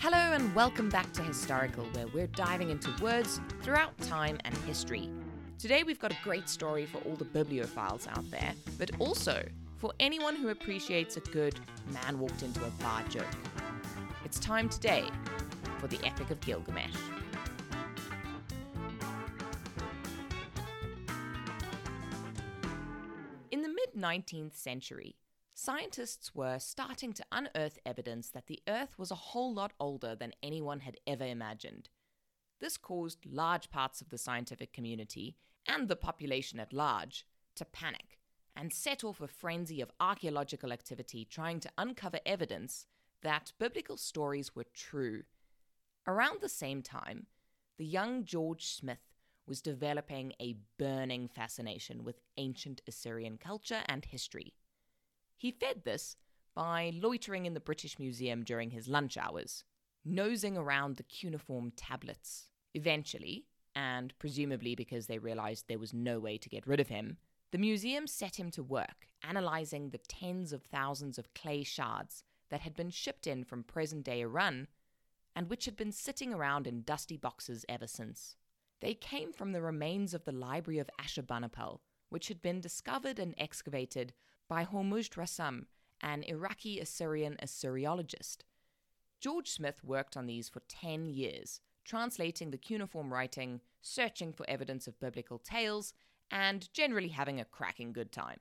Hello 0.00 0.16
and 0.16 0.54
welcome 0.54 0.88
back 0.88 1.12
to 1.12 1.20
Historical, 1.20 1.84
where 1.92 2.06
we're 2.06 2.26
diving 2.28 2.70
into 2.70 2.90
words 3.02 3.38
throughout 3.60 3.94
time 3.98 4.38
and 4.46 4.56
history. 4.56 5.10
Today 5.58 5.82
we've 5.82 5.98
got 5.98 6.10
a 6.10 6.16
great 6.24 6.48
story 6.48 6.86
for 6.86 6.96
all 7.06 7.16
the 7.16 7.26
bibliophiles 7.26 8.08
out 8.08 8.24
there, 8.30 8.54
but 8.78 8.90
also 8.98 9.46
for 9.76 9.92
anyone 10.00 10.36
who 10.36 10.48
appreciates 10.48 11.18
a 11.18 11.20
good 11.20 11.60
man 11.92 12.18
walked 12.18 12.42
into 12.42 12.64
a 12.64 12.70
bar 12.82 13.02
joke. 13.10 13.26
It's 14.24 14.38
time 14.38 14.70
today 14.70 15.04
for 15.78 15.86
the 15.86 15.98
Epic 16.02 16.30
of 16.30 16.40
Gilgamesh. 16.40 16.96
In 23.50 23.60
the 23.60 23.68
mid 23.68 23.94
19th 23.94 24.56
century, 24.56 25.16
scientists 25.62 26.34
were 26.34 26.58
starting 26.58 27.12
to 27.12 27.22
unearth 27.30 27.78
evidence 27.84 28.30
that 28.30 28.46
the 28.46 28.62
Earth 28.66 28.98
was 28.98 29.10
a 29.10 29.26
whole 29.26 29.52
lot 29.52 29.74
older 29.78 30.14
than 30.14 30.32
anyone 30.42 30.80
had 30.80 30.96
ever 31.06 31.24
imagined. 31.24 31.90
This 32.60 32.78
caused 32.78 33.26
large 33.26 33.70
parts 33.70 34.00
of 34.00 34.08
the 34.08 34.16
scientific 34.16 34.72
community 34.72 35.36
and 35.66 35.86
the 35.86 35.96
population 35.96 36.58
at 36.60 36.72
large 36.72 37.26
to 37.56 37.66
panic 37.66 38.18
and 38.56 38.72
set 38.72 39.04
off 39.04 39.20
a 39.20 39.28
frenzy 39.28 39.82
of 39.82 39.92
archaeological 40.00 40.72
activity 40.72 41.26
trying 41.26 41.60
to 41.60 41.70
uncover 41.76 42.20
evidence 42.24 42.86
that 43.22 43.52
biblical 43.58 43.98
stories 43.98 44.56
were 44.56 44.66
true. 44.72 45.24
Around 46.06 46.40
the 46.40 46.48
same 46.48 46.80
time, 46.80 47.26
the 47.76 47.84
young 47.84 48.24
George 48.24 48.64
Smith 48.64 49.12
was 49.46 49.60
developing 49.60 50.32
a 50.40 50.56
burning 50.78 51.28
fascination 51.28 52.02
with 52.02 52.22
ancient 52.38 52.80
Assyrian 52.88 53.36
culture 53.36 53.82
and 53.86 54.06
history. 54.06 54.54
He 55.40 55.52
fed 55.52 55.84
this 55.84 56.16
by 56.54 56.92
loitering 56.94 57.46
in 57.46 57.54
the 57.54 57.60
British 57.60 57.98
Museum 57.98 58.44
during 58.44 58.72
his 58.72 58.88
lunch 58.88 59.16
hours, 59.16 59.64
nosing 60.04 60.58
around 60.58 60.96
the 60.96 61.02
cuneiform 61.02 61.72
tablets. 61.74 62.50
Eventually, 62.74 63.46
and 63.74 64.12
presumably 64.18 64.74
because 64.74 65.06
they 65.06 65.18
realized 65.18 65.64
there 65.66 65.78
was 65.78 65.94
no 65.94 66.20
way 66.20 66.36
to 66.36 66.50
get 66.50 66.66
rid 66.66 66.78
of 66.78 66.88
him, 66.88 67.16
the 67.52 67.58
museum 67.58 68.06
set 68.06 68.38
him 68.38 68.50
to 68.50 68.62
work 68.62 69.08
analyzing 69.22 69.88
the 69.88 69.98
tens 69.98 70.52
of 70.52 70.62
thousands 70.62 71.16
of 71.16 71.32
clay 71.32 71.62
shards 71.62 72.22
that 72.50 72.60
had 72.60 72.76
been 72.76 72.90
shipped 72.90 73.26
in 73.26 73.42
from 73.42 73.64
present 73.64 74.04
day 74.04 74.20
Iran 74.20 74.68
and 75.34 75.48
which 75.48 75.64
had 75.64 75.76
been 75.76 75.90
sitting 75.90 76.34
around 76.34 76.66
in 76.66 76.82
dusty 76.82 77.16
boxes 77.16 77.64
ever 77.66 77.86
since. 77.86 78.36
They 78.80 78.92
came 78.92 79.32
from 79.32 79.52
the 79.52 79.62
remains 79.62 80.12
of 80.12 80.26
the 80.26 80.32
library 80.32 80.80
of 80.80 80.90
Ashurbanipal, 81.00 81.80
which 82.10 82.28
had 82.28 82.42
been 82.42 82.60
discovered 82.60 83.18
and 83.18 83.34
excavated 83.38 84.12
by 84.50 84.64
Hormuzd 84.64 85.10
Rassam, 85.10 85.66
an 86.00 86.24
Iraqi 86.24 86.80
Assyrian 86.80 87.36
Assyriologist. 87.40 88.38
George 89.20 89.48
Smith 89.48 89.84
worked 89.84 90.16
on 90.16 90.26
these 90.26 90.48
for 90.48 90.60
10 90.68 91.06
years, 91.06 91.60
translating 91.84 92.50
the 92.50 92.58
cuneiform 92.58 93.12
writing, 93.12 93.60
searching 93.80 94.32
for 94.32 94.44
evidence 94.50 94.88
of 94.88 94.98
biblical 94.98 95.38
tales, 95.38 95.94
and 96.32 96.68
generally 96.72 97.10
having 97.10 97.38
a 97.38 97.44
cracking 97.44 97.92
good 97.92 98.10
time. 98.10 98.38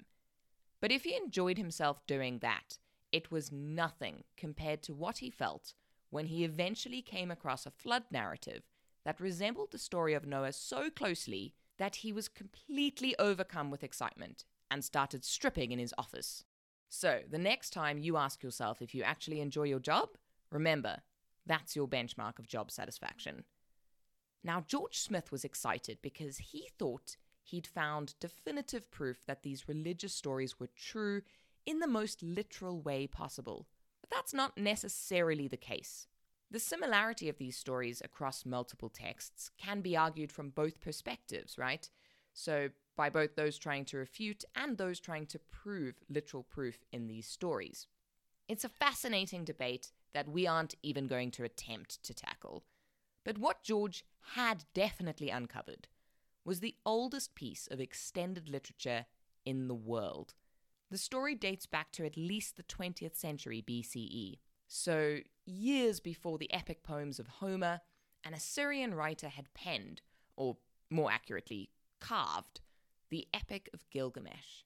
But 0.81 0.91
if 0.91 1.03
he 1.03 1.15
enjoyed 1.15 1.59
himself 1.59 2.01
doing 2.07 2.39
that, 2.39 2.79
it 3.11 3.29
was 3.29 3.51
nothing 3.51 4.23
compared 4.35 4.81
to 4.83 4.95
what 4.95 5.19
he 5.19 5.29
felt 5.29 5.75
when 6.09 6.25
he 6.25 6.43
eventually 6.43 7.03
came 7.03 7.29
across 7.29 7.67
a 7.67 7.71
flood 7.71 8.05
narrative 8.09 8.63
that 9.05 9.21
resembled 9.21 9.71
the 9.71 9.77
story 9.77 10.15
of 10.15 10.25
Noah 10.25 10.53
so 10.53 10.89
closely 10.89 11.53
that 11.77 11.97
he 11.97 12.11
was 12.11 12.27
completely 12.27 13.15
overcome 13.19 13.69
with 13.69 13.83
excitement 13.83 14.45
and 14.71 14.83
started 14.83 15.23
stripping 15.25 15.71
in 15.71 15.79
his 15.79 15.93
office. 15.97 16.43
So, 16.89 17.21
the 17.29 17.37
next 17.37 17.71
time 17.71 17.97
you 17.99 18.17
ask 18.17 18.41
yourself 18.41 18.81
if 18.81 18.95
you 18.95 19.03
actually 19.03 19.41
enjoy 19.41 19.63
your 19.63 19.79
job, 19.79 20.09
remember, 20.51 21.01
that's 21.45 21.75
your 21.75 21.87
benchmark 21.87 22.39
of 22.39 22.47
job 22.47 22.71
satisfaction. 22.71 23.43
Now, 24.43 24.63
George 24.67 24.97
Smith 24.97 25.31
was 25.31 25.43
excited 25.43 25.99
because 26.01 26.37
he 26.37 26.69
thought 26.77 27.17
he'd 27.43 27.67
found 27.67 28.15
definitive 28.19 28.89
proof 28.91 29.25
that 29.25 29.43
these 29.43 29.67
religious 29.67 30.13
stories 30.13 30.59
were 30.59 30.69
true 30.75 31.21
in 31.65 31.79
the 31.79 31.87
most 31.87 32.23
literal 32.23 32.81
way 32.81 33.05
possible. 33.05 33.67
But 34.01 34.09
that's 34.09 34.33
not 34.33 34.57
necessarily 34.57 35.47
the 35.47 35.57
case. 35.57 36.07
The 36.51 36.59
similarity 36.59 37.29
of 37.29 37.37
these 37.37 37.57
stories 37.57 38.01
across 38.03 38.45
multiple 38.45 38.89
texts 38.89 39.51
can 39.57 39.81
be 39.81 39.95
argued 39.95 40.31
from 40.31 40.49
both 40.49 40.79
perspectives, 40.81 41.57
right? 41.57 41.89
So, 42.39 42.69
by 42.95 43.09
both 43.09 43.35
those 43.35 43.57
trying 43.57 43.83
to 43.85 43.97
refute 43.97 44.45
and 44.55 44.77
those 44.77 45.01
trying 45.01 45.25
to 45.25 45.39
prove 45.39 45.95
literal 46.09 46.43
proof 46.43 46.85
in 46.89 47.05
these 47.05 47.27
stories. 47.27 47.87
It's 48.47 48.63
a 48.63 48.69
fascinating 48.69 49.43
debate 49.43 49.91
that 50.13 50.29
we 50.29 50.47
aren't 50.47 50.75
even 50.81 51.07
going 51.07 51.31
to 51.31 51.43
attempt 51.43 52.01
to 52.03 52.13
tackle. 52.13 52.63
But 53.25 53.37
what 53.37 53.61
George 53.61 54.05
had 54.35 54.63
definitely 54.73 55.29
uncovered 55.29 55.89
was 56.45 56.61
the 56.61 56.77
oldest 56.85 57.35
piece 57.35 57.67
of 57.69 57.81
extended 57.81 58.47
literature 58.47 59.05
in 59.45 59.67
the 59.67 59.75
world. 59.75 60.33
The 60.89 60.97
story 60.97 61.35
dates 61.35 61.65
back 61.65 61.91
to 61.91 62.05
at 62.05 62.15
least 62.15 62.55
the 62.55 62.63
20th 62.63 63.17
century 63.17 63.61
BCE, 63.67 64.39
so 64.65 65.17
years 65.45 65.99
before 65.99 66.37
the 66.37 66.53
epic 66.53 66.83
poems 66.83 67.19
of 67.19 67.27
Homer, 67.27 67.81
an 68.23 68.33
Assyrian 68.33 68.93
writer 68.95 69.27
had 69.27 69.53
penned, 69.53 70.01
or 70.37 70.55
more 70.89 71.11
accurately, 71.11 71.69
carved, 71.99 72.61
the 73.09 73.27
Epic 73.33 73.69
of 73.73 73.89
Gilgamesh. 73.89 74.63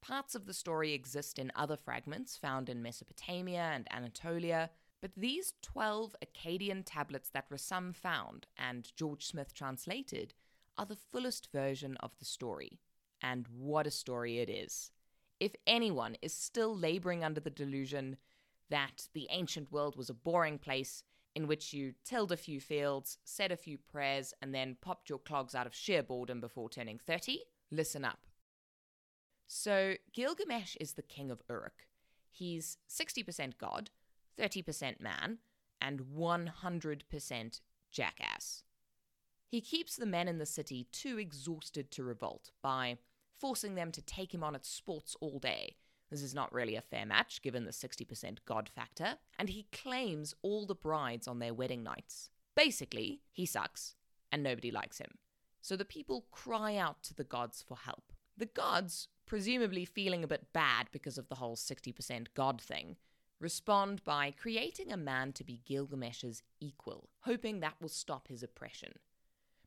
Parts 0.00 0.34
of 0.34 0.46
the 0.46 0.54
story 0.54 0.92
exist 0.92 1.38
in 1.38 1.52
other 1.54 1.76
fragments 1.76 2.36
found 2.36 2.68
in 2.68 2.82
Mesopotamia 2.82 3.70
and 3.74 3.86
Anatolia, 3.92 4.70
but 5.00 5.12
these 5.16 5.54
12 5.62 6.16
Akkadian 6.24 6.82
tablets 6.84 7.30
that 7.30 7.48
Rassam 7.50 7.94
found 7.94 8.46
and 8.56 8.90
George 8.96 9.26
Smith 9.26 9.54
translated 9.54 10.34
are 10.78 10.86
the 10.86 10.96
fullest 10.96 11.52
version 11.52 11.96
of 12.00 12.18
the 12.18 12.24
story. 12.24 12.80
And 13.22 13.46
what 13.48 13.86
a 13.86 13.90
story 13.90 14.38
it 14.38 14.48
is. 14.48 14.90
If 15.38 15.54
anyone 15.66 16.16
is 16.22 16.32
still 16.32 16.76
laboring 16.76 17.22
under 17.22 17.40
the 17.40 17.50
delusion 17.50 18.16
that 18.70 19.08
the 19.12 19.26
ancient 19.30 19.70
world 19.70 19.96
was 19.96 20.08
a 20.08 20.14
boring 20.14 20.58
place 20.58 21.02
in 21.34 21.46
which 21.46 21.72
you 21.72 21.94
tilled 22.04 22.32
a 22.32 22.36
few 22.36 22.60
fields, 22.60 23.18
said 23.24 23.52
a 23.52 23.56
few 23.56 23.78
prayers, 23.78 24.34
and 24.42 24.54
then 24.54 24.76
popped 24.80 25.08
your 25.08 25.18
clogs 25.18 25.54
out 25.54 25.66
of 25.66 25.74
sheer 25.74 26.02
boredom 26.02 26.40
before 26.40 26.68
turning 26.68 26.98
30, 26.98 27.40
listen 27.70 28.04
up. 28.04 28.26
So, 29.46 29.94
Gilgamesh 30.12 30.76
is 30.80 30.92
the 30.92 31.02
king 31.02 31.30
of 31.30 31.42
Uruk. 31.48 31.86
He's 32.30 32.78
60% 32.88 33.58
god, 33.58 33.90
30% 34.38 35.00
man, 35.00 35.38
and 35.80 36.00
100% 36.16 37.60
jackass. 37.90 38.62
He 39.48 39.60
keeps 39.60 39.96
the 39.96 40.06
men 40.06 40.28
in 40.28 40.38
the 40.38 40.46
city 40.46 40.86
too 40.92 41.18
exhausted 41.18 41.90
to 41.90 42.04
revolt 42.04 42.50
by 42.62 42.98
forcing 43.36 43.74
them 43.74 43.90
to 43.92 44.02
take 44.02 44.32
him 44.32 44.44
on 44.44 44.54
at 44.54 44.64
sports 44.64 45.16
all 45.20 45.40
day. 45.40 45.76
This 46.10 46.22
is 46.22 46.34
not 46.34 46.52
really 46.52 46.74
a 46.74 46.82
fair 46.82 47.06
match 47.06 47.40
given 47.40 47.64
the 47.64 47.70
60% 47.70 48.38
god 48.44 48.68
factor, 48.68 49.16
and 49.38 49.48
he 49.48 49.66
claims 49.72 50.34
all 50.42 50.66
the 50.66 50.74
brides 50.74 51.28
on 51.28 51.38
their 51.38 51.54
wedding 51.54 51.82
nights. 51.82 52.30
Basically, 52.56 53.22
he 53.32 53.46
sucks, 53.46 53.94
and 54.32 54.42
nobody 54.42 54.70
likes 54.70 54.98
him. 54.98 55.18
So 55.60 55.76
the 55.76 55.84
people 55.84 56.26
cry 56.32 56.76
out 56.76 57.02
to 57.04 57.14
the 57.14 57.24
gods 57.24 57.62
for 57.66 57.76
help. 57.76 58.12
The 58.36 58.46
gods, 58.46 59.08
presumably 59.26 59.84
feeling 59.84 60.24
a 60.24 60.28
bit 60.28 60.52
bad 60.52 60.88
because 60.90 61.16
of 61.16 61.28
the 61.28 61.36
whole 61.36 61.56
60% 61.56 62.26
god 62.34 62.60
thing, 62.60 62.96
respond 63.38 64.02
by 64.04 64.32
creating 64.32 64.92
a 64.92 64.96
man 64.96 65.32
to 65.34 65.44
be 65.44 65.62
Gilgamesh's 65.64 66.42
equal, 66.58 67.08
hoping 67.20 67.60
that 67.60 67.74
will 67.80 67.88
stop 67.88 68.28
his 68.28 68.42
oppression. 68.42 68.94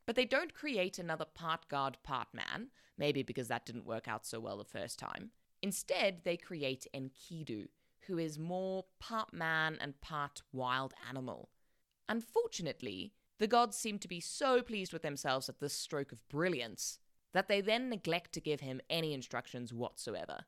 But 0.06 0.16
they 0.16 0.26
don't 0.26 0.54
create 0.54 1.00
another 1.00 1.26
part 1.26 1.70
god, 1.70 1.98
part 2.04 2.28
man, 2.34 2.68
maybe 2.98 3.24
because 3.24 3.48
that 3.48 3.66
didn't 3.66 3.86
work 3.86 4.08
out 4.08 4.26
so 4.26 4.40
well 4.40 4.58
the 4.58 4.66
first 4.66 5.00
time. 5.00 5.32
Instead, 5.64 6.20
they 6.26 6.36
create 6.36 6.86
Enkidu, 6.94 7.70
who 8.08 8.18
is 8.18 8.38
more 8.38 8.84
part 9.00 9.34
man 9.34 9.78
and 9.80 10.00
part 10.02 10.42
wild 10.52 10.94
animal. 11.08 11.50
Unfortunately, 12.10 13.14
the 13.40 13.48
gods 13.48 13.78
seem 13.78 13.98
to 14.00 14.10
be 14.10 14.20
so 14.20 14.62
pleased 14.62 14.92
with 14.92 15.04
themselves 15.04 15.48
at 15.48 15.62
this 15.62 15.74
stroke 15.74 16.12
of 16.12 16.28
brilliance 16.28 17.00
that 17.32 17.48
they 17.48 17.62
then 17.62 17.90
neglect 17.90 18.34
to 18.34 18.42
give 18.42 18.60
him 18.60 18.82
any 18.90 19.14
instructions 19.14 19.74
whatsoever. 19.74 20.40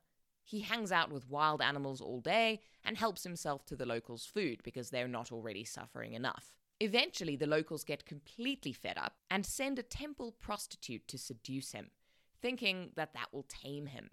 He 0.44 0.60
hangs 0.60 0.92
out 0.92 1.10
with 1.10 1.30
wild 1.30 1.62
animals 1.62 2.02
all 2.02 2.20
day 2.20 2.60
and 2.84 2.98
helps 2.98 3.24
himself 3.24 3.64
to 3.66 3.74
the 3.74 3.86
locals' 3.86 4.26
food 4.26 4.60
because 4.62 4.90
they're 4.90 5.08
not 5.08 5.32
already 5.32 5.64
suffering 5.64 6.12
enough. 6.12 6.54
Eventually, 6.78 7.36
the 7.36 7.46
locals 7.46 7.84
get 7.84 8.04
completely 8.04 8.72
fed 8.74 8.98
up 8.98 9.14
and 9.30 9.46
send 9.46 9.78
a 9.78 9.82
temple 9.82 10.36
prostitute 10.38 11.08
to 11.08 11.16
seduce 11.16 11.72
him, 11.72 11.90
thinking 12.42 12.90
that 12.96 13.14
that 13.14 13.32
will 13.32 13.46
tame 13.48 13.86
him. 13.86 14.10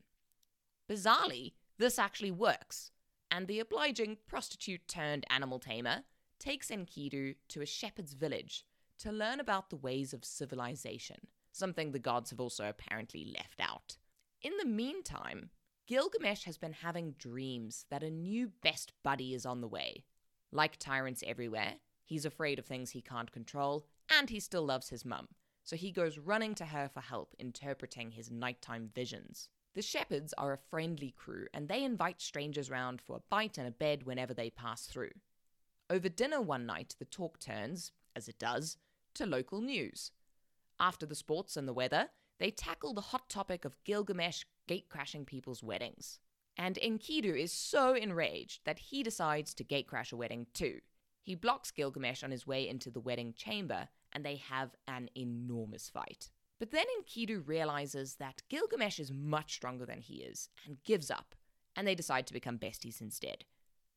Bizarrely, 0.89 1.53
this 1.77 1.97
actually 1.97 2.31
works, 2.31 2.91
and 3.31 3.47
the 3.47 3.59
obliging 3.59 4.18
prostitute 4.27 4.88
turned 4.88 5.25
animal 5.30 5.59
tamer 5.59 6.03
takes 6.39 6.69
Enkidu 6.69 7.35
to 7.50 7.62
a 7.62 7.65
shepherd's 7.65 8.13
village 8.13 8.65
to 9.00 9.12
learn 9.12 9.39
about 9.39 9.69
the 9.69 9.75
ways 9.75 10.13
of 10.13 10.25
civilization, 10.25 11.27
something 11.51 11.91
the 11.91 12.00
gods 12.00 12.30
have 12.30 12.39
also 12.39 12.68
apparently 12.68 13.33
left 13.35 13.59
out. 13.59 13.97
In 14.41 14.53
the 14.57 14.65
meantime, 14.65 15.50
Gilgamesh 15.88 16.44
has 16.44 16.57
been 16.57 16.74
having 16.74 17.15
dreams 17.18 17.86
that 17.89 18.03
a 18.03 18.09
new 18.09 18.51
best 18.62 18.94
buddy 19.03 19.33
is 19.33 19.45
on 19.45 19.62
the 19.62 19.68
way. 19.68 20.06
Like 20.51 20.77
tyrants 20.77 21.24
everywhere, 21.25 21.75
he's 22.06 22.25
afraid 22.25 22.59
of 22.59 22.65
things 22.65 22.91
he 22.91 23.01
can't 23.01 23.31
control, 23.31 23.86
and 24.09 24.29
he 24.29 24.39
still 24.39 24.63
loves 24.63 24.89
his 24.89 25.06
mum, 25.06 25.29
so 25.63 25.75
he 25.75 25.91
goes 25.91 26.19
running 26.19 26.56
to 26.56 26.65
her 26.65 26.89
for 26.94 27.00
help 27.01 27.36
interpreting 27.39 28.12
his 28.12 28.29
nighttime 28.29 28.89
visions. 28.94 29.50
The 29.75 29.81
shepherds 29.81 30.33
are 30.37 30.53
a 30.53 30.57
friendly 30.57 31.15
crew, 31.17 31.47
and 31.53 31.67
they 31.67 31.83
invite 31.83 32.21
strangers 32.21 32.69
round 32.69 33.01
for 33.01 33.15
a 33.15 33.23
bite 33.29 33.57
and 33.57 33.67
a 33.67 33.71
bed 33.71 34.03
whenever 34.03 34.33
they 34.33 34.51
pass 34.51 34.85
through. 34.85 35.11
Over 35.89 36.09
dinner 36.09 36.41
one 36.41 36.65
night, 36.65 36.95
the 36.99 37.05
talk 37.05 37.39
turns, 37.39 37.91
as 38.15 38.27
it 38.27 38.37
does, 38.37 38.77
to 39.15 39.25
local 39.25 39.61
news. 39.61 40.11
After 40.79 41.05
the 41.05 41.15
sports 41.15 41.57
and 41.57 41.67
the 41.67 41.73
weather, 41.73 42.09
they 42.39 42.51
tackle 42.51 42.93
the 42.93 43.01
hot 43.01 43.29
topic 43.29 43.65
of 43.65 43.83
Gilgamesh 43.83 44.43
gatecrashing 44.67 45.25
people's 45.25 45.63
weddings. 45.63 46.19
And 46.55 46.77
Enkidu 46.77 47.35
is 47.35 47.51
so 47.51 47.95
enraged 47.95 48.61
that 48.65 48.77
he 48.77 49.01
decides 49.01 49.53
to 49.55 49.63
gatecrash 49.63 50.13
a 50.13 50.15
wedding 50.15 50.47
too. 50.53 50.79
He 51.23 51.35
blocks 51.35 51.71
Gilgamesh 51.71 52.23
on 52.23 52.31
his 52.31 52.45
way 52.45 52.67
into 52.67 52.91
the 52.91 52.99
wedding 52.99 53.33
chamber, 53.35 53.87
and 54.11 54.23
they 54.23 54.35
have 54.35 54.75
an 54.87 55.09
enormous 55.15 55.89
fight. 55.89 56.29
But 56.63 56.71
then 56.71 56.86
Enkidu 56.98 57.45
realizes 57.45 58.15
that 58.19 58.42
Gilgamesh 58.48 58.98
is 58.98 59.12
much 59.12 59.54
stronger 59.54 59.86
than 59.86 60.00
he 60.00 60.21
is 60.21 60.48
and 60.65 60.81
gives 60.86 61.12
up, 61.12 61.36
and 61.75 61.86
they 61.86 61.94
decide 61.94 62.25
to 62.27 62.33
become 62.33 62.57
besties 62.57 63.01
instead. 63.01 63.44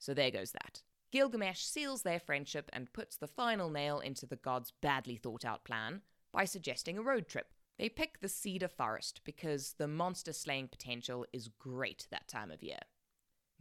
So 0.00 0.12
there 0.12 0.32
goes 0.32 0.50
that. 0.50 0.82
Gilgamesh 1.12 1.60
seals 1.60 2.02
their 2.02 2.18
friendship 2.18 2.68
and 2.72 2.92
puts 2.92 3.16
the 3.16 3.28
final 3.28 3.70
nail 3.70 4.00
into 4.00 4.26
the 4.26 4.34
god's 4.34 4.72
badly 4.82 5.14
thought 5.14 5.44
out 5.44 5.62
plan 5.62 6.00
by 6.32 6.44
suggesting 6.44 6.98
a 6.98 7.02
road 7.02 7.28
trip. 7.28 7.52
They 7.78 7.88
pick 7.88 8.18
the 8.18 8.28
cedar 8.28 8.66
forest 8.66 9.20
because 9.22 9.74
the 9.78 9.86
monster 9.86 10.32
slaying 10.32 10.66
potential 10.66 11.24
is 11.32 11.50
great 11.60 12.08
that 12.10 12.26
time 12.26 12.50
of 12.50 12.64
year. 12.64 12.80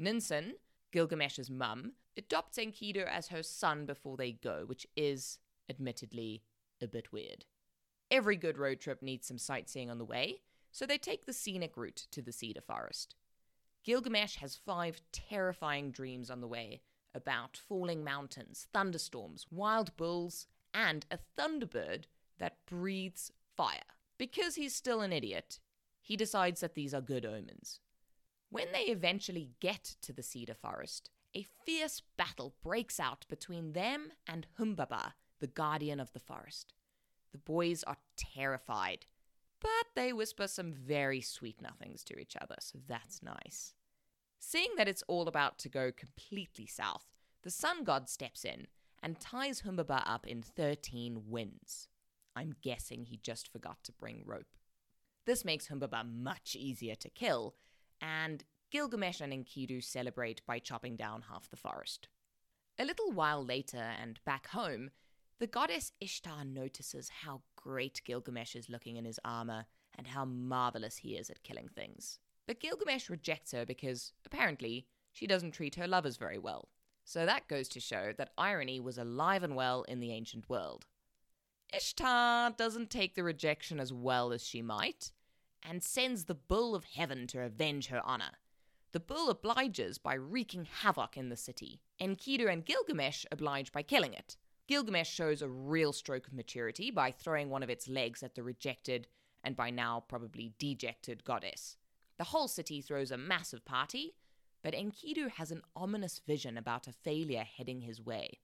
Ninsun, 0.02 0.54
Gilgamesh's 0.92 1.52
mum, 1.52 1.92
adopts 2.18 2.57
Enkidu 2.57 3.06
as 3.06 3.28
her 3.28 3.44
son 3.44 3.86
before 3.86 4.18
they 4.18 4.31
go, 4.31 4.63
which 4.66 4.88
is, 4.96 5.38
admittedly, 5.69 6.42
a 6.81 6.88
bit 6.88 7.12
weird. 7.12 7.46
Every 8.12 8.38
good 8.38 8.57
road 8.57 8.80
trip 8.80 9.02
needs 9.02 9.28
some 9.28 9.38
sightseeing 9.38 9.90
on 9.90 9.98
the 9.98 10.06
way, 10.06 10.42
so 10.72 10.86
they 10.86 10.98
take 10.98 11.25
the 11.25 11.34
scenic 11.34 11.75
route 11.75 12.07
to 12.12 12.22
the 12.22 12.31
cedar 12.31 12.62
forest. 12.62 13.16
Gilgamesh 13.84 14.38
has 14.38 14.56
five 14.56 15.02
terrifying 15.12 15.92
dreams 15.92 16.30
on 16.30 16.42
the 16.42 16.48
way 16.48 16.81
about 17.13 17.57
falling 17.57 18.04
mountains, 18.04 18.68
thunderstorms, 18.74 19.46
wild 19.50 19.96
bulls, 19.96 20.48
and 20.74 21.06
a 21.10 21.19
thunderbird 21.38 22.06
that 22.40 22.57
breathes 22.66 23.31
fire. 23.56 23.80
Because 24.18 24.56
he's 24.56 24.75
still 24.75 25.02
an 25.02 25.13
idiot, 25.13 25.60
he 26.02 26.16
decides 26.16 26.62
that 26.62 26.75
these 26.75 26.94
are 26.94 27.02
good 27.02 27.25
omens. 27.25 27.80
When 28.50 28.72
they 28.72 28.84
eventually 28.84 29.52
get 29.60 29.96
to 30.02 30.13
the 30.13 30.24
cedar 30.24 30.54
forest, 30.54 31.10
a 31.34 31.46
fierce 31.66 32.02
battle 32.18 32.56
breaks 32.62 33.00
out 33.00 33.25
between 33.28 33.74
them 33.74 34.12
and 34.28 34.48
Humbaba, 34.60 35.13
the 35.40 35.48
guardian 35.48 36.00
of 36.00 36.13
the 36.13 36.19
forest. 36.19 36.74
The 37.35 37.41
boys 37.41 37.83
are 37.83 37.97
terrified, 38.15 39.07
but 39.59 39.69
they 39.93 40.13
whisper 40.13 40.47
some 40.47 40.71
very 40.71 41.19
sweet 41.19 41.61
nothings 41.61 42.01
to 42.05 42.17
each 42.17 42.37
other, 42.39 42.55
so 42.61 42.79
that's 42.87 43.21
nice. 43.21 43.73
Seeing 44.39 44.69
that 44.77 44.87
it's 44.87 45.03
all 45.09 45.27
about 45.27 45.59
to 45.59 45.67
go 45.67 45.91
completely 45.91 46.65
south, 46.65 47.11
the 47.43 47.49
sun 47.49 47.83
god 47.83 48.07
steps 48.07 48.45
in 48.45 48.67
and 49.03 49.19
ties 49.19 49.63
Humbaba 49.63 50.01
up 50.05 50.25
in 50.25 50.41
13 50.43 51.23
winds. 51.27 51.89
I'm 52.37 52.55
guessing 52.61 53.03
he 53.03 53.17
just 53.17 53.51
forgot 53.51 53.83
to 53.83 53.91
bring 53.91 54.23
rope. 54.25 54.55
This 55.25 55.43
makes 55.43 55.67
Humbaba 55.67 56.05
much 56.09 56.55
easier 56.57 56.95
to 56.95 57.09
kill, 57.09 57.55
and 57.99 58.45
Gilgamesh 58.71 59.19
and 59.19 59.33
Enkidu 59.33 59.83
celebrate 59.83 60.41
by 60.45 60.59
chopping 60.59 60.95
down 60.95 61.23
half 61.23 61.49
the 61.49 61.57
forest. 61.57 62.07
A 62.79 62.85
little 62.85 63.11
while 63.11 63.43
later, 63.43 63.91
and 64.01 64.21
back 64.23 64.47
home, 64.47 64.91
the 65.39 65.47
goddess 65.47 65.91
Ishtar 65.99 66.45
notices 66.45 67.09
how 67.23 67.41
great 67.55 68.01
Gilgamesh 68.05 68.55
is 68.55 68.69
looking 68.69 68.95
in 68.95 69.05
his 69.05 69.19
armor 69.25 69.65
and 69.97 70.07
how 70.07 70.25
marvelous 70.25 70.97
he 70.97 71.15
is 71.15 71.29
at 71.29 71.43
killing 71.43 71.67
things. 71.67 72.19
But 72.47 72.59
Gilgamesh 72.59 73.09
rejects 73.09 73.51
her 73.51 73.65
because, 73.65 74.13
apparently, 74.25 74.85
she 75.11 75.27
doesn't 75.27 75.51
treat 75.51 75.75
her 75.75 75.87
lovers 75.87 76.17
very 76.17 76.37
well. 76.37 76.69
So 77.03 77.25
that 77.25 77.47
goes 77.47 77.67
to 77.69 77.79
show 77.79 78.13
that 78.17 78.31
irony 78.37 78.79
was 78.79 78.97
alive 78.97 79.43
and 79.43 79.55
well 79.55 79.83
in 79.83 79.99
the 79.99 80.11
ancient 80.11 80.49
world. 80.49 80.85
Ishtar 81.73 82.51
doesn't 82.51 82.89
take 82.89 83.15
the 83.15 83.23
rejection 83.23 83.79
as 83.79 83.91
well 83.91 84.31
as 84.31 84.45
she 84.45 84.61
might, 84.61 85.11
and 85.63 85.83
sends 85.83 86.25
the 86.25 86.35
bull 86.35 86.75
of 86.75 86.85
heaven 86.85 87.27
to 87.27 87.41
avenge 87.41 87.87
her 87.87 88.01
honor. 88.05 88.31
The 88.91 88.99
bull 88.99 89.29
obliges 89.29 89.97
by 89.97 90.13
wreaking 90.13 90.67
havoc 90.81 91.17
in 91.17 91.29
the 91.29 91.35
city. 91.35 91.81
Enkidu 91.99 92.49
and 92.49 92.65
Gilgamesh 92.65 93.25
oblige 93.31 93.71
by 93.71 93.81
killing 93.81 94.13
it. 94.13 94.37
Gilgamesh 94.67 95.12
shows 95.12 95.44
a 95.44 95.47
real 95.47 95.94
stroke 95.94 96.25
of 96.25 96.33
maturity 96.33 96.89
by 96.89 97.12
throwing 97.12 97.50
one 97.50 97.62
of 97.62 97.69
its 97.69 97.88
legs 97.88 98.23
at 98.23 98.33
the 98.33 98.41
rejected 98.41 99.07
and 99.44 99.56
by 99.56 99.69
now 99.69 100.03
probably 100.07 100.53
dejected 100.57 101.23
goddess. 101.23 101.77
The 102.17 102.23
whole 102.23 102.47
city 102.47 102.81
throws 102.81 103.12
a 103.12 103.17
massive 103.17 103.63
party, 103.63 104.15
but 104.63 104.73
Enkidu 104.73 105.29
has 105.29 105.51
an 105.51 105.62
ominous 105.75 106.19
vision 106.25 106.57
about 106.57 106.88
a 106.88 106.94
failure 106.94 107.44
heading 107.44 107.81
his 107.81 108.01
way. 108.01 108.39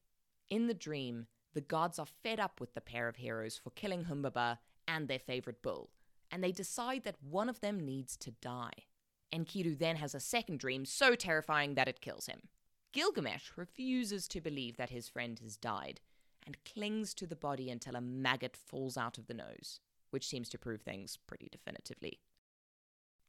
In 0.47 0.68
the 0.68 0.75
dream, 0.75 1.25
the 1.56 1.62
gods 1.62 1.97
are 1.97 2.06
fed 2.06 2.39
up 2.39 2.62
with 2.62 2.75
the 2.75 2.81
pair 2.81 3.07
of 3.07 3.15
heroes 3.15 3.57
for 3.57 3.71
killing 3.71 4.06
Humbaba 4.06 4.59
and 4.88 5.07
their 5.07 5.17
favorite 5.17 5.63
bull, 5.63 5.89
and 6.29 6.44
they 6.44 6.51
decide 6.51 7.03
that 7.03 7.24
one 7.24 7.50
of 7.50 7.62
them 7.62 7.79
needs 7.79 8.15
to 8.17 8.31
die. 8.41 8.85
Enkidu 9.33 9.75
then 9.75 9.95
has 9.95 10.13
a 10.13 10.19
second 10.19 10.59
dream 10.59 10.85
so 10.85 11.15
terrifying 11.15 11.74
that 11.74 11.88
it 11.88 12.00
kills 12.00 12.27
him. 12.27 12.41
Gilgamesh 12.94 13.51
refuses 13.56 14.27
to 14.27 14.41
believe 14.41 14.77
that 14.77 14.89
his 14.89 15.09
friend 15.09 15.39
has 15.39 15.57
died 15.57 16.01
and 16.45 16.63
clings 16.65 17.13
to 17.15 17.27
the 17.27 17.35
body 17.35 17.69
until 17.69 17.95
a 17.95 18.01
maggot 18.01 18.57
falls 18.57 18.97
out 18.97 19.17
of 19.17 19.27
the 19.27 19.33
nose, 19.33 19.79
which 20.09 20.27
seems 20.27 20.49
to 20.49 20.57
prove 20.57 20.81
things 20.81 21.17
pretty 21.27 21.49
definitively. 21.51 22.19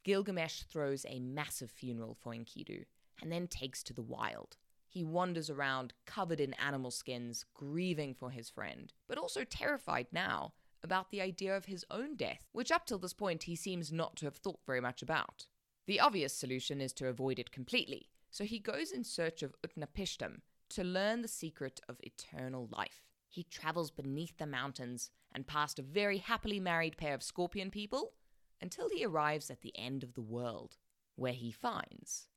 Gilgamesh 0.03 0.63
throws 0.63 1.05
a 1.07 1.19
massive 1.19 1.71
funeral 1.71 2.13
for 2.13 2.33
Enkidu 2.33 2.85
and 3.21 3.31
then 3.31 3.47
takes 3.47 3.83
to 3.83 3.93
the 3.93 4.01
wild. 4.01 4.57
He 4.89 5.03
wanders 5.03 5.49
around 5.49 5.93
covered 6.05 6.39
in 6.39 6.53
animal 6.55 6.91
skins, 6.91 7.45
grieving 7.53 8.13
for 8.13 8.29
his 8.29 8.49
friend, 8.49 8.93
but 9.07 9.17
also 9.17 9.43
terrified 9.43 10.07
now 10.11 10.53
about 10.83 11.09
the 11.09 11.21
idea 11.21 11.55
of 11.55 11.65
his 11.65 11.85
own 11.89 12.15
death, 12.15 12.49
which 12.51 12.71
up 12.71 12.85
till 12.85 12.99
this 12.99 13.13
point 13.13 13.43
he 13.43 13.55
seems 13.55 13.91
not 13.91 14.17
to 14.17 14.25
have 14.25 14.35
thought 14.35 14.59
very 14.65 14.81
much 14.81 15.01
about. 15.01 15.47
The 15.87 15.99
obvious 15.99 16.33
solution 16.33 16.81
is 16.81 16.93
to 16.93 17.07
avoid 17.07 17.39
it 17.39 17.51
completely, 17.51 18.09
so 18.29 18.43
he 18.43 18.59
goes 18.59 18.91
in 18.91 19.03
search 19.03 19.41
of 19.41 19.55
Utnapishtim, 19.65 20.41
to 20.73 20.83
learn 20.83 21.21
the 21.21 21.27
secret 21.27 21.79
of 21.87 21.97
eternal 22.01 22.67
life. 22.71 23.03
He 23.29 23.43
travels 23.43 23.91
beneath 23.91 24.37
the 24.37 24.45
mountains 24.45 25.09
and 25.31 25.47
past 25.47 25.79
a 25.79 25.83
very 25.83 26.19
happily 26.19 26.59
married 26.59 26.97
pair 26.97 27.13
of 27.13 27.23
scorpion 27.23 27.71
people 27.71 28.13
until 28.61 28.89
he 28.89 29.05
arrives 29.05 29.49
at 29.49 29.61
the 29.61 29.77
end 29.77 30.03
of 30.03 30.13
the 30.13 30.21
world, 30.21 30.77
where 31.15 31.33
he 31.33 31.51
finds 31.51 32.27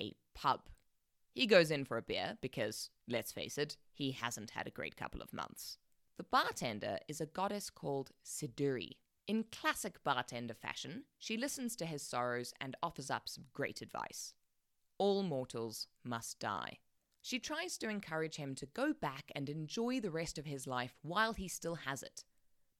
a 0.00 0.14
pub. 0.34 0.68
He 1.34 1.46
goes 1.46 1.70
in 1.70 1.84
for 1.84 1.96
a 1.96 2.02
beer 2.02 2.36
because, 2.40 2.90
let's 3.08 3.32
face 3.32 3.56
it, 3.56 3.76
he 3.92 4.12
hasn't 4.12 4.50
had 4.50 4.66
a 4.66 4.70
great 4.70 4.96
couple 4.96 5.22
of 5.22 5.32
months. 5.32 5.78
The 6.18 6.24
bartender 6.24 6.98
is 7.08 7.20
a 7.20 7.26
goddess 7.26 7.70
called 7.70 8.10
Siduri. 8.24 8.92
In 9.26 9.44
classic 9.50 10.04
bartender 10.04 10.54
fashion, 10.54 11.04
she 11.18 11.36
listens 11.36 11.74
to 11.76 11.86
his 11.86 12.02
sorrows 12.02 12.52
and 12.60 12.76
offers 12.82 13.10
up 13.10 13.28
some 13.28 13.44
great 13.52 13.80
advice. 13.80 14.34
All 14.98 15.22
mortals 15.22 15.86
must 16.04 16.38
die. 16.38 16.78
She 17.24 17.38
tries 17.38 17.78
to 17.78 17.88
encourage 17.88 18.34
him 18.34 18.56
to 18.56 18.66
go 18.66 18.92
back 18.92 19.30
and 19.34 19.48
enjoy 19.48 20.00
the 20.00 20.10
rest 20.10 20.38
of 20.38 20.44
his 20.44 20.66
life 20.66 20.98
while 21.02 21.32
he 21.32 21.46
still 21.46 21.76
has 21.76 22.02
it. 22.02 22.24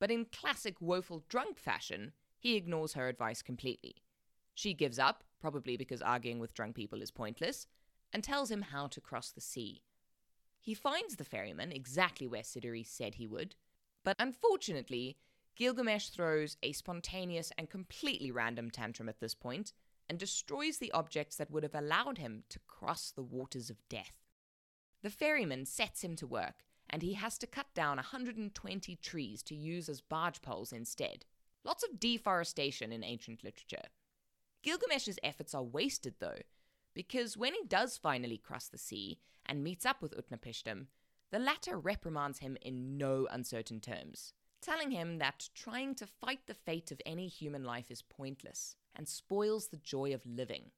But 0.00 0.10
in 0.10 0.26
classic 0.26 0.80
woeful 0.80 1.24
drunk 1.28 1.58
fashion, 1.58 2.12
he 2.38 2.56
ignores 2.56 2.94
her 2.94 3.08
advice 3.08 3.40
completely. 3.40 4.02
She 4.52 4.74
gives 4.74 4.98
up, 4.98 5.22
probably 5.40 5.76
because 5.76 6.02
arguing 6.02 6.40
with 6.40 6.54
drunk 6.54 6.74
people 6.74 7.00
is 7.00 7.12
pointless, 7.12 7.68
and 8.12 8.24
tells 8.24 8.50
him 8.50 8.62
how 8.62 8.88
to 8.88 9.00
cross 9.00 9.30
the 9.30 9.40
sea. 9.40 9.82
He 10.58 10.74
finds 10.74 11.16
the 11.16 11.24
ferryman 11.24 11.70
exactly 11.70 12.26
where 12.26 12.42
Siduri 12.42 12.84
said 12.84 13.14
he 13.14 13.28
would, 13.28 13.54
but 14.04 14.16
unfortunately, 14.18 15.16
Gilgamesh 15.54 16.08
throws 16.08 16.56
a 16.62 16.72
spontaneous 16.72 17.52
and 17.56 17.70
completely 17.70 18.32
random 18.32 18.70
tantrum 18.70 19.08
at 19.08 19.20
this 19.20 19.34
point 19.34 19.72
and 20.08 20.18
destroys 20.18 20.78
the 20.78 20.92
objects 20.92 21.36
that 21.36 21.50
would 21.50 21.62
have 21.62 21.74
allowed 21.74 22.18
him 22.18 22.42
to 22.48 22.58
cross 22.66 23.12
the 23.12 23.22
waters 23.22 23.70
of 23.70 23.76
death. 23.88 24.21
The 25.02 25.10
ferryman 25.10 25.66
sets 25.66 26.02
him 26.02 26.14
to 26.16 26.26
work, 26.26 26.64
and 26.88 27.02
he 27.02 27.14
has 27.14 27.36
to 27.38 27.46
cut 27.46 27.66
down 27.74 27.96
120 27.96 28.96
trees 28.96 29.42
to 29.42 29.54
use 29.54 29.88
as 29.88 30.00
barge 30.00 30.40
poles 30.42 30.72
instead. 30.72 31.24
Lots 31.64 31.82
of 31.82 31.98
deforestation 31.98 32.92
in 32.92 33.02
ancient 33.02 33.42
literature. 33.42 33.88
Gilgamesh's 34.62 35.18
efforts 35.24 35.54
are 35.54 35.62
wasted, 35.62 36.14
though, 36.20 36.38
because 36.94 37.36
when 37.36 37.54
he 37.54 37.64
does 37.66 37.96
finally 37.96 38.38
cross 38.38 38.68
the 38.68 38.78
sea 38.78 39.18
and 39.44 39.64
meets 39.64 39.84
up 39.84 40.02
with 40.02 40.14
Utnapishtim, 40.16 40.86
the 41.32 41.38
latter 41.40 41.78
reprimands 41.78 42.38
him 42.38 42.56
in 42.62 42.96
no 42.96 43.26
uncertain 43.30 43.80
terms, 43.80 44.34
telling 44.60 44.92
him 44.92 45.18
that 45.18 45.48
trying 45.54 45.96
to 45.96 46.06
fight 46.06 46.46
the 46.46 46.54
fate 46.54 46.92
of 46.92 47.00
any 47.04 47.26
human 47.26 47.64
life 47.64 47.90
is 47.90 48.02
pointless 48.02 48.76
and 48.94 49.08
spoils 49.08 49.68
the 49.68 49.78
joy 49.78 50.14
of 50.14 50.24
living. 50.26 50.70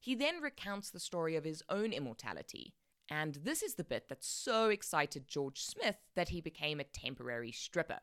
He 0.00 0.16
then 0.16 0.40
recounts 0.40 0.90
the 0.90 0.98
story 0.98 1.36
of 1.36 1.44
his 1.44 1.62
own 1.68 1.92
immortality 1.92 2.74
And 3.10 3.36
this 3.36 3.62
is 3.62 3.74
the 3.74 3.84
bit 3.84 4.08
that 4.08 4.22
so 4.22 4.68
excited 4.68 5.26
George 5.26 5.62
Smith 5.62 5.96
that 6.14 6.28
he 6.28 6.40
became 6.40 6.78
a 6.78 6.84
temporary 6.84 7.52
stripper. 7.52 8.00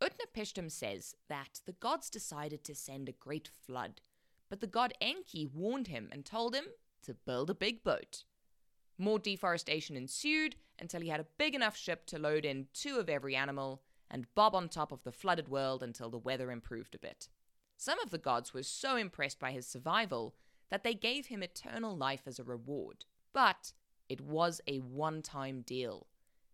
Utnapishtim 0.00 0.70
says 0.70 1.14
that 1.28 1.60
the 1.66 1.72
gods 1.72 2.10
decided 2.10 2.64
to 2.64 2.74
send 2.74 3.08
a 3.08 3.12
great 3.12 3.48
flood, 3.48 4.00
but 4.48 4.60
the 4.60 4.66
god 4.66 4.92
Enki 5.00 5.46
warned 5.46 5.88
him 5.88 6.08
and 6.12 6.24
told 6.24 6.54
him 6.54 6.66
to 7.02 7.14
build 7.14 7.50
a 7.50 7.54
big 7.54 7.82
boat. 7.82 8.24
More 8.96 9.18
deforestation 9.18 9.96
ensued 9.96 10.56
until 10.78 11.00
he 11.00 11.08
had 11.08 11.20
a 11.20 11.26
big 11.36 11.54
enough 11.54 11.76
ship 11.76 12.06
to 12.06 12.18
load 12.18 12.44
in 12.44 12.66
two 12.72 12.98
of 12.98 13.08
every 13.08 13.34
animal 13.36 13.82
and 14.10 14.32
bob 14.34 14.54
on 14.54 14.68
top 14.68 14.90
of 14.90 15.04
the 15.04 15.12
flooded 15.12 15.48
world 15.48 15.82
until 15.82 16.10
the 16.10 16.18
weather 16.18 16.50
improved 16.50 16.94
a 16.94 16.98
bit. 16.98 17.28
Some 17.76 18.00
of 18.00 18.10
the 18.10 18.18
gods 18.18 18.52
were 18.52 18.62
so 18.62 18.96
impressed 18.96 19.38
by 19.38 19.52
his 19.52 19.66
survival 19.66 20.34
that 20.70 20.82
they 20.82 20.94
gave 20.94 21.26
him 21.26 21.42
eternal 21.42 21.96
life 21.96 22.22
as 22.26 22.38
a 22.38 22.44
reward. 22.44 23.04
But 23.32 23.72
it 24.08 24.20
was 24.20 24.60
a 24.66 24.78
one 24.78 25.22
time 25.22 25.62
deal. 25.62 26.06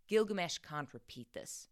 Gilgamesh 0.09 0.59
can't 0.59 0.93
repeat 0.93 1.33
this. 1.33 1.69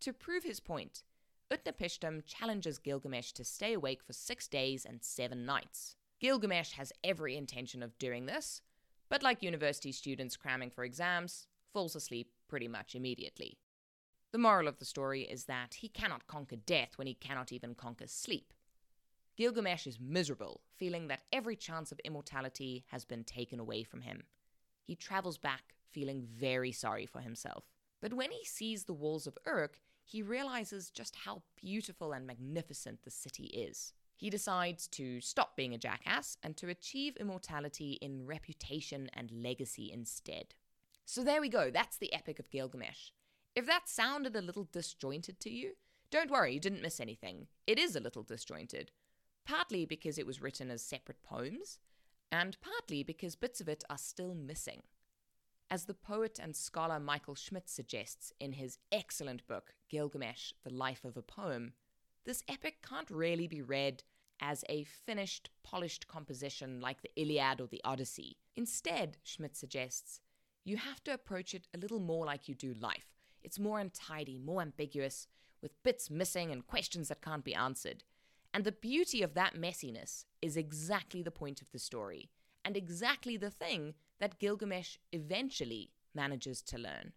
To 0.00 0.12
prove 0.12 0.44
his 0.44 0.60
point, 0.60 1.02
Utnapishtim 1.50 2.22
challenges 2.26 2.78
Gilgamesh 2.78 3.32
to 3.32 3.44
stay 3.44 3.72
awake 3.74 4.02
for 4.02 4.12
six 4.12 4.48
days 4.48 4.84
and 4.84 5.02
seven 5.02 5.46
nights. 5.46 5.96
Gilgamesh 6.20 6.72
has 6.72 6.92
every 7.04 7.36
intention 7.36 7.82
of 7.82 7.98
doing 7.98 8.26
this, 8.26 8.62
but 9.08 9.22
like 9.22 9.42
university 9.42 9.92
students 9.92 10.36
cramming 10.36 10.70
for 10.70 10.84
exams, 10.84 11.46
falls 11.72 11.94
asleep 11.94 12.30
pretty 12.48 12.68
much 12.68 12.94
immediately. 12.94 13.58
The 14.32 14.38
moral 14.38 14.66
of 14.66 14.78
the 14.78 14.84
story 14.84 15.22
is 15.22 15.44
that 15.44 15.74
he 15.74 15.88
cannot 15.88 16.26
conquer 16.26 16.56
death 16.56 16.96
when 16.96 17.06
he 17.06 17.14
cannot 17.14 17.52
even 17.52 17.74
conquer 17.74 18.06
sleep. 18.06 18.52
Gilgamesh 19.36 19.86
is 19.86 20.00
miserable, 20.00 20.62
feeling 20.76 21.08
that 21.08 21.24
every 21.30 21.56
chance 21.56 21.92
of 21.92 22.00
immortality 22.00 22.84
has 22.88 23.04
been 23.04 23.22
taken 23.22 23.60
away 23.60 23.82
from 23.82 24.00
him. 24.00 24.22
He 24.82 24.94
travels 24.94 25.36
back, 25.36 25.74
feeling 25.90 26.26
very 26.26 26.72
sorry 26.72 27.04
for 27.04 27.20
himself. 27.20 27.64
But 28.00 28.14
when 28.14 28.30
he 28.30 28.44
sees 28.44 28.84
the 28.84 28.94
walls 28.94 29.26
of 29.26 29.36
Uruk, 29.46 29.78
he 30.04 30.22
realizes 30.22 30.90
just 30.90 31.16
how 31.16 31.42
beautiful 31.60 32.12
and 32.12 32.26
magnificent 32.26 33.02
the 33.02 33.10
city 33.10 33.46
is. 33.46 33.92
He 34.14 34.30
decides 34.30 34.86
to 34.88 35.20
stop 35.20 35.54
being 35.54 35.74
a 35.74 35.78
jackass 35.78 36.38
and 36.42 36.56
to 36.56 36.70
achieve 36.70 37.16
immortality 37.16 37.98
in 38.00 38.24
reputation 38.24 39.10
and 39.12 39.30
legacy 39.30 39.90
instead. 39.92 40.54
So 41.04 41.22
there 41.22 41.42
we 41.42 41.50
go, 41.50 41.70
that's 41.70 41.98
the 41.98 42.12
Epic 42.14 42.38
of 42.38 42.50
Gilgamesh. 42.50 43.10
If 43.54 43.66
that 43.66 43.88
sounded 43.88 44.34
a 44.34 44.40
little 44.40 44.68
disjointed 44.72 45.40
to 45.40 45.50
you, 45.50 45.72
don't 46.10 46.30
worry, 46.30 46.54
you 46.54 46.60
didn't 46.60 46.82
miss 46.82 47.00
anything. 47.00 47.48
It 47.66 47.78
is 47.78 47.96
a 47.96 48.00
little 48.00 48.22
disjointed, 48.22 48.92
partly 49.46 49.86
because 49.86 50.18
it 50.18 50.26
was 50.26 50.42
written 50.42 50.70
as 50.70 50.82
separate 50.82 51.22
poems, 51.22 51.78
and 52.30 52.60
partly 52.60 53.02
because 53.02 53.36
bits 53.36 53.60
of 53.60 53.68
it 53.68 53.84
are 53.88 53.96
still 53.96 54.34
missing. 54.34 54.82
As 55.70 55.86
the 55.86 55.94
poet 55.94 56.38
and 56.42 56.54
scholar 56.54 57.00
Michael 57.00 57.34
Schmidt 57.34 57.68
suggests 57.68 58.32
in 58.38 58.52
his 58.52 58.78
excellent 58.92 59.46
book, 59.46 59.74
Gilgamesh 59.88 60.52
The 60.62 60.72
Life 60.72 61.04
of 61.04 61.16
a 61.16 61.22
Poem, 61.22 61.72
this 62.24 62.44
epic 62.48 62.78
can't 62.88 63.10
really 63.10 63.46
be 63.46 63.62
read 63.62 64.02
as 64.40 64.64
a 64.68 64.84
finished, 64.84 65.50
polished 65.62 66.08
composition 66.08 66.80
like 66.80 67.00
the 67.02 67.10
Iliad 67.16 67.60
or 67.60 67.66
the 67.66 67.80
Odyssey. 67.84 68.36
Instead, 68.54 69.16
Schmidt 69.22 69.56
suggests, 69.56 70.20
you 70.64 70.76
have 70.76 71.02
to 71.04 71.14
approach 71.14 71.54
it 71.54 71.68
a 71.74 71.78
little 71.78 72.00
more 72.00 72.26
like 72.26 72.48
you 72.48 72.54
do 72.54 72.74
life. 72.74 73.14
It's 73.42 73.58
more 73.58 73.78
untidy, 73.78 74.38
more 74.38 74.60
ambiguous, 74.60 75.28
with 75.62 75.82
bits 75.84 76.10
missing 76.10 76.50
and 76.50 76.66
questions 76.66 77.08
that 77.08 77.22
can't 77.22 77.44
be 77.44 77.54
answered. 77.54 78.02
And 78.56 78.64
the 78.64 78.72
beauty 78.72 79.20
of 79.20 79.34
that 79.34 79.54
messiness 79.54 80.24
is 80.40 80.56
exactly 80.56 81.22
the 81.22 81.30
point 81.30 81.60
of 81.60 81.70
the 81.72 81.78
story, 81.78 82.30
and 82.64 82.74
exactly 82.74 83.36
the 83.36 83.50
thing 83.50 83.92
that 84.18 84.38
Gilgamesh 84.38 84.96
eventually 85.12 85.90
manages 86.14 86.62
to 86.62 86.78
learn. 86.78 87.12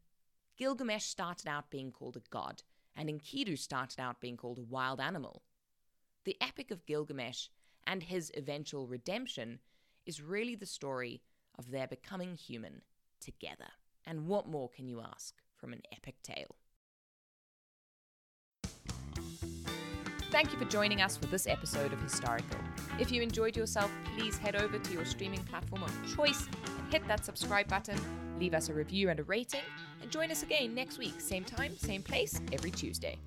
Gilgamesh 0.57 1.05
started 1.05 1.47
out 1.47 1.69
being 1.69 1.93
called 1.93 2.17
a 2.17 2.21
god, 2.29 2.63
and 2.93 3.07
Enkidu 3.07 3.57
started 3.57 4.01
out 4.01 4.19
being 4.19 4.35
called 4.35 4.57
a 4.57 4.63
wild 4.63 4.99
animal. 4.99 5.43
The 6.25 6.35
Epic 6.41 6.71
of 6.71 6.85
Gilgamesh 6.85 7.47
and 7.87 8.03
his 8.03 8.33
eventual 8.35 8.85
redemption 8.87 9.59
is 10.05 10.21
really 10.21 10.55
the 10.55 10.65
story 10.65 11.21
of 11.57 11.71
their 11.71 11.87
becoming 11.87 12.35
human 12.35 12.81
together. 13.21 13.71
And 14.05 14.27
what 14.27 14.49
more 14.49 14.67
can 14.67 14.89
you 14.89 14.99
ask 14.99 15.35
from 15.55 15.71
an 15.71 15.83
epic 15.93 16.21
tale? 16.21 16.57
Thank 20.31 20.53
you 20.53 20.59
for 20.59 20.65
joining 20.65 21.01
us 21.01 21.17
for 21.17 21.25
this 21.25 21.47
episode 21.47 21.91
of 21.91 21.99
Historical. 22.01 22.59
If 22.99 23.11
you 23.11 23.23
enjoyed 23.23 23.57
yourself, 23.57 23.89
please 24.15 24.37
head 24.37 24.55
over 24.55 24.77
to 24.77 24.93
your 24.93 25.03
streaming 25.03 25.43
platform 25.45 25.81
of 25.81 26.15
choice 26.15 26.47
and 26.77 26.93
hit 26.93 27.07
that 27.07 27.25
subscribe 27.25 27.67
button, 27.67 27.99
leave 28.39 28.53
us 28.53 28.69
a 28.69 28.73
review 28.73 29.09
and 29.09 29.19
a 29.19 29.23
rating, 29.23 29.63
and 30.03 30.11
join 30.11 30.29
us 30.29 30.43
again 30.43 30.75
next 30.75 30.99
week, 30.99 31.19
same 31.19 31.43
time, 31.43 31.75
same 31.75 32.03
place, 32.03 32.39
every 32.53 32.69
Tuesday. 32.69 33.17